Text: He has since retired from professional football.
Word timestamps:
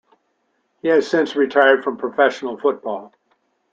He 0.81 0.87
has 0.87 1.07
since 1.07 1.35
retired 1.35 1.83
from 1.83 1.95
professional 1.95 2.57
football. 2.57 3.13